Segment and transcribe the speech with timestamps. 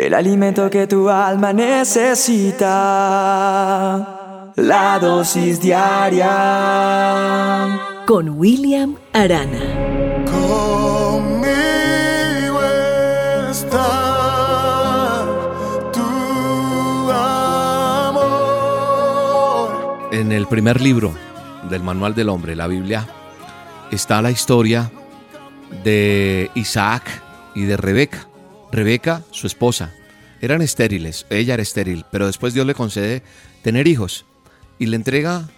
[0.00, 2.62] el alimento que tu alma necesita,
[4.56, 6.28] la dosis diaria.
[8.06, 10.24] Con William Arana.
[10.24, 11.50] Conmigo
[13.50, 15.26] está
[15.92, 18.48] tu amor.
[20.12, 21.12] En el primer libro
[21.68, 23.06] del Manual del Hombre, la Biblia,
[23.90, 24.90] está la historia
[25.84, 27.02] de Isaac
[27.54, 28.29] y de Rebeca.
[28.72, 29.92] Rebeca, su esposa,
[30.40, 33.22] eran estériles, ella era estéril, pero después Dios le concede
[33.62, 34.24] tener hijos
[34.78, 35.48] y le entrega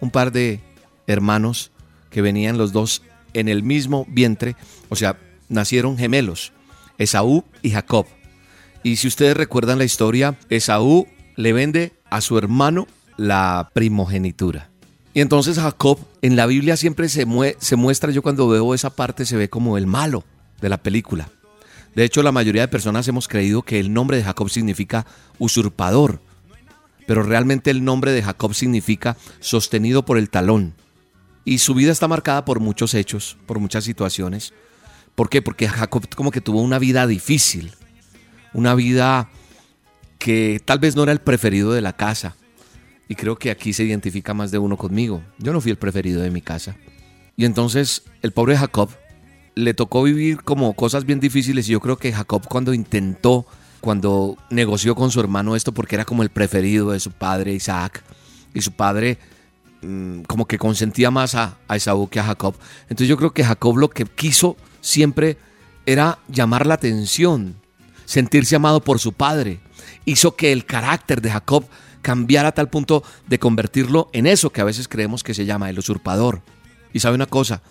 [0.00, 0.60] un par de
[1.06, 1.70] hermanos
[2.10, 3.02] que venían los dos
[3.34, 4.56] en el mismo vientre,
[4.88, 6.52] o sea, nacieron gemelos,
[6.98, 8.06] Esaú y Jacob.
[8.82, 12.86] Y si ustedes recuerdan la historia, Esaú le vende a su hermano
[13.16, 14.70] la primogenitura.
[15.14, 17.26] Y entonces Jacob en la Biblia siempre se,
[17.58, 20.24] se muestra, yo cuando veo esa parte se ve como el malo
[20.60, 21.28] de la película.
[21.94, 25.06] De hecho, la mayoría de personas hemos creído que el nombre de Jacob significa
[25.38, 26.20] usurpador,
[27.06, 30.74] pero realmente el nombre de Jacob significa sostenido por el talón.
[31.44, 34.54] Y su vida está marcada por muchos hechos, por muchas situaciones.
[35.14, 35.42] ¿Por qué?
[35.42, 37.72] Porque Jacob como que tuvo una vida difícil,
[38.54, 39.28] una vida
[40.18, 42.36] que tal vez no era el preferido de la casa.
[43.08, 45.22] Y creo que aquí se identifica más de uno conmigo.
[45.38, 46.76] Yo no fui el preferido de mi casa.
[47.36, 48.88] Y entonces el pobre Jacob
[49.54, 53.46] le tocó vivir como cosas bien difíciles y yo creo que Jacob cuando intentó,
[53.80, 58.02] cuando negoció con su hermano esto porque era como el preferido de su padre Isaac
[58.54, 59.18] y su padre
[59.82, 62.54] mm, como que consentía más a, a Esaú que a Jacob.
[62.82, 65.36] Entonces yo creo que Jacob lo que quiso siempre
[65.86, 67.56] era llamar la atención,
[68.04, 69.60] sentirse amado por su padre.
[70.04, 71.64] Hizo que el carácter de Jacob
[72.02, 75.70] cambiara a tal punto de convertirlo en eso que a veces creemos que se llama
[75.70, 76.42] el usurpador.
[76.92, 77.62] Y sabe una cosa,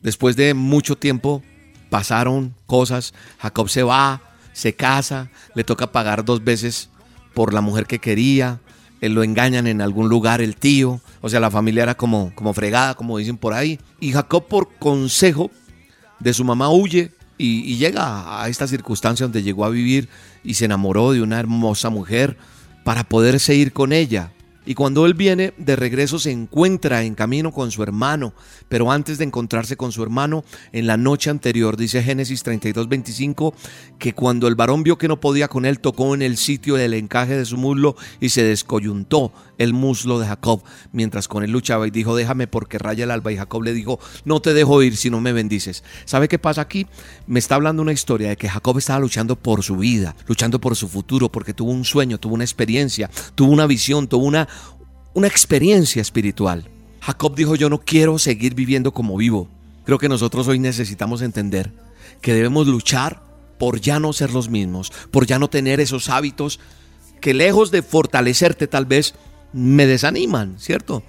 [0.00, 1.42] Después de mucho tiempo
[1.90, 6.90] pasaron cosas, Jacob se va, se casa, le toca pagar dos veces
[7.34, 8.60] por la mujer que quería,
[9.00, 12.54] él lo engañan en algún lugar el tío, o sea, la familia era como, como
[12.54, 15.50] fregada, como dicen por ahí, y Jacob por consejo
[16.18, 20.08] de su mamá huye y, y llega a esta circunstancia donde llegó a vivir
[20.42, 22.38] y se enamoró de una hermosa mujer
[22.84, 24.32] para poderse ir con ella.
[24.66, 28.34] Y cuando él viene de regreso se encuentra en camino con su hermano,
[28.68, 33.54] pero antes de encontrarse con su hermano, en la noche anterior, dice Génesis 32, 25,
[33.98, 36.94] que cuando el varón vio que no podía con él, tocó en el sitio del
[36.94, 40.62] encaje de su muslo y se descoyuntó el muslo de Jacob,
[40.92, 43.32] mientras con él luchaba y dijo, déjame porque raya el alba.
[43.32, 45.84] Y Jacob le dijo, no te dejo ir si no me bendices.
[46.04, 46.86] ¿Sabe qué pasa aquí?
[47.26, 50.76] Me está hablando una historia de que Jacob estaba luchando por su vida, luchando por
[50.76, 54.48] su futuro, porque tuvo un sueño, tuvo una experiencia, tuvo una visión, tuvo una
[55.16, 56.68] una experiencia espiritual.
[57.00, 59.48] Jacob dijo, yo no quiero seguir viviendo como vivo.
[59.86, 61.72] Creo que nosotros hoy necesitamos entender
[62.20, 63.22] que debemos luchar
[63.58, 66.60] por ya no ser los mismos, por ya no tener esos hábitos
[67.22, 69.14] que lejos de fortalecerte tal vez
[69.56, 71.02] me desaniman, ¿cierto?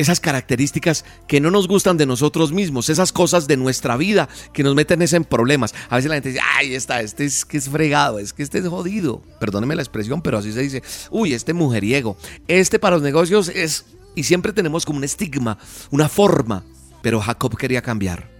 [0.00, 4.62] esas características que no nos gustan de nosotros mismos, esas cosas de nuestra vida que
[4.62, 5.74] nos meten en problemas.
[5.90, 8.60] A veces la gente dice, ay, está, este es que es fregado, es que este
[8.60, 9.22] es jodido.
[9.38, 12.16] Perdóneme la expresión, pero así se dice, uy, este mujeriego,
[12.48, 13.84] este para los negocios es,
[14.14, 15.58] y siempre tenemos como un estigma,
[15.90, 16.64] una forma,
[17.02, 18.30] pero Jacob quería cambiar.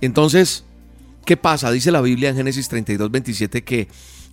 [0.00, 0.64] Entonces,
[1.24, 1.70] ¿qué pasa?
[1.70, 3.86] Dice la Biblia en Génesis 32, 27 que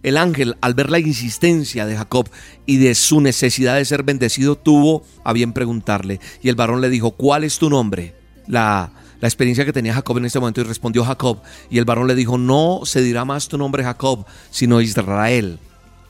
[0.03, 2.29] el ángel, al ver la insistencia de Jacob
[2.65, 6.19] y de su necesidad de ser bendecido, tuvo a bien preguntarle.
[6.41, 8.15] Y el varón le dijo, ¿cuál es tu nombre?
[8.47, 11.41] La, la experiencia que tenía Jacob en este momento y respondió Jacob.
[11.69, 15.59] Y el varón le dijo, no se dirá más tu nombre Jacob, sino Israel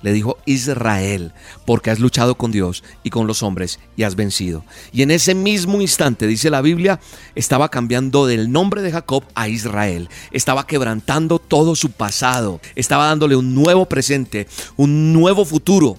[0.04, 1.32] le dijo Israel,
[1.66, 4.64] porque has luchado con Dios y con los hombres y has vencido.
[4.92, 7.00] Y en ese mismo instante, dice la Biblia,
[7.34, 10.10] estaba cambiando del nombre de Jacob a Israel.
[10.32, 12.60] Estaba quebrantando todo su pasado.
[12.76, 15.98] Estaba dándole un nuevo presente, un nuevo futuro.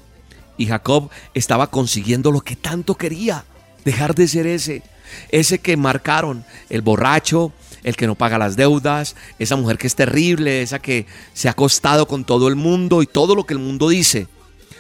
[0.57, 3.45] Y Jacob estaba consiguiendo lo que tanto quería,
[3.85, 4.83] dejar de ser ese,
[5.31, 7.53] ese que marcaron el borracho,
[7.85, 11.53] el que no paga las deudas, esa mujer que es terrible, esa que se ha
[11.53, 14.27] acostado con todo el mundo y todo lo que el mundo dice.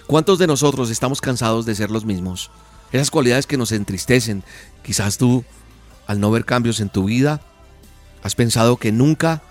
[0.06, 2.50] ¿Cuántos de nosotros estamos cansados de ser los mismos?
[2.92, 4.42] Esas cualidades que nos entristecen.
[4.82, 5.44] Quizás tú,
[6.06, 7.40] al no ver cambios en tu vida,
[8.22, 9.42] has pensado que nunca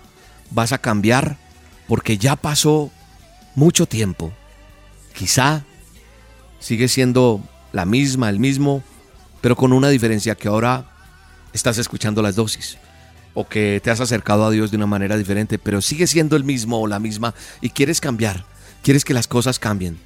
[0.50, 1.38] vas a cambiar
[1.86, 2.90] porque ya pasó
[3.54, 4.32] mucho tiempo.
[5.14, 5.64] Quizá
[6.58, 7.40] sigue siendo
[7.72, 8.82] la misma, el mismo,
[9.40, 10.90] pero con una diferencia que ahora
[11.52, 12.78] estás escuchando las dosis
[13.34, 16.44] o que te has acercado a Dios de una manera diferente, pero sigue siendo el
[16.44, 18.46] mismo o la misma y quieres cambiar,
[18.82, 19.98] quieres que las cosas cambien.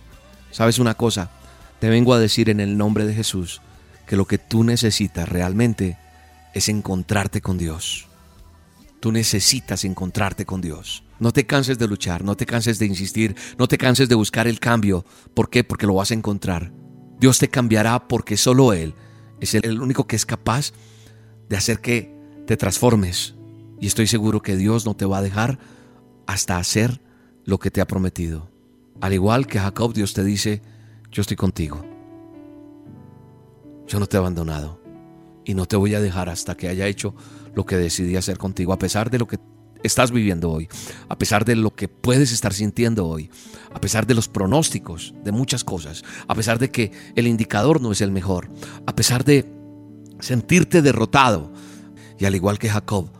[0.50, 1.30] ¿Sabes una cosa?
[1.78, 3.60] Te vengo a decir en el nombre de Jesús
[4.06, 5.98] que lo que tú necesitas realmente
[6.54, 8.06] es encontrarte con Dios.
[9.00, 11.04] Tú necesitas encontrarte con Dios.
[11.20, 14.48] No te canses de luchar, no te canses de insistir, no te canses de buscar
[14.48, 15.04] el cambio.
[15.34, 15.62] ¿Por qué?
[15.62, 16.72] Porque lo vas a encontrar.
[17.20, 18.94] Dios te cambiará porque solo Él
[19.40, 20.72] es el único que es capaz
[21.48, 22.17] de hacer que
[22.48, 23.34] te transformes.
[23.78, 25.58] Y estoy seguro que Dios no te va a dejar
[26.26, 27.02] hasta hacer
[27.44, 28.50] lo que te ha prometido.
[29.02, 30.62] Al igual que Jacob, Dios te dice,
[31.12, 31.84] yo estoy contigo.
[33.86, 34.80] Yo no te he abandonado
[35.44, 37.14] y no te voy a dejar hasta que haya hecho
[37.54, 39.38] lo que decidí hacer contigo, a pesar de lo que
[39.82, 40.70] estás viviendo hoy,
[41.10, 43.30] a pesar de lo que puedes estar sintiendo hoy,
[43.74, 47.92] a pesar de los pronósticos de muchas cosas, a pesar de que el indicador no
[47.92, 48.50] es el mejor,
[48.86, 49.52] a pesar de
[50.18, 51.52] sentirte derrotado.
[52.18, 53.10] Y al igual que Jacob,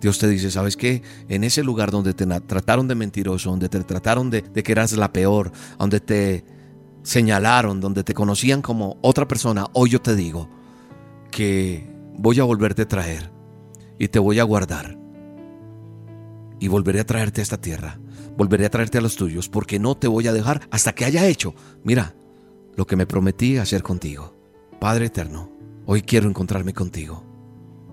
[0.00, 1.02] Dios te dice, ¿sabes qué?
[1.28, 4.92] En ese lugar donde te trataron de mentiroso, donde te trataron de, de que eras
[4.92, 6.44] la peor, donde te
[7.02, 10.48] señalaron, donde te conocían como otra persona, hoy yo te digo
[11.30, 13.30] que voy a volverte a traer
[13.98, 14.98] y te voy a guardar.
[16.60, 17.98] Y volveré a traerte a esta tierra,
[18.36, 21.26] volveré a traerte a los tuyos, porque no te voy a dejar hasta que haya
[21.26, 22.14] hecho, mira,
[22.76, 24.34] lo que me prometí hacer contigo.
[24.80, 25.50] Padre eterno,
[25.86, 27.33] hoy quiero encontrarme contigo.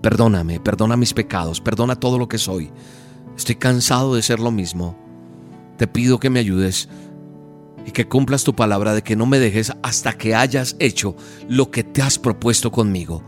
[0.02, 2.70] Perdóname, perdona mis pecados, perdona todo lo que soy.
[3.36, 4.96] Estoy cansado de ser lo mismo.
[5.78, 6.88] Te pido que me ayudes
[7.86, 11.16] y que cumplas tu palabra de que no me dejes hasta que hayas hecho
[11.48, 13.22] lo que te has propuesto conmigo.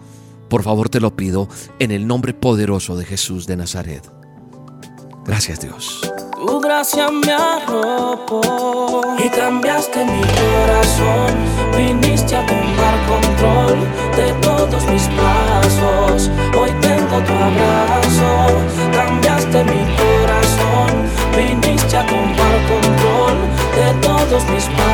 [0.49, 1.49] Por favor te lo pido
[1.79, 4.11] en el nombre poderoso de Jesús de Nazaret.
[5.25, 6.13] Gracias Dios.
[6.47, 11.33] Tu gracia me arropó y cambiaste mi corazón.
[11.77, 13.79] Viniste a tomar control
[14.17, 14.35] de
[14.71, 16.31] todos mis pasos.
[16.59, 18.31] Hoy tengo tu abrazo,
[18.93, 20.91] cambiaste mi corazón.
[21.37, 23.37] Viniste a tomar control
[23.77, 24.94] de todos mis pasos.